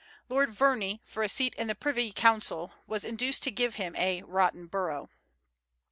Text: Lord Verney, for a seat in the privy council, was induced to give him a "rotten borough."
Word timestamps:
Lord 0.29 0.49
Verney, 0.49 0.99
for 1.05 1.21
a 1.21 1.29
seat 1.29 1.53
in 1.59 1.67
the 1.67 1.75
privy 1.75 2.11
council, 2.11 2.71
was 2.87 3.05
induced 3.05 3.43
to 3.43 3.51
give 3.51 3.75
him 3.75 3.95
a 3.95 4.23
"rotten 4.23 4.65
borough." 4.65 5.11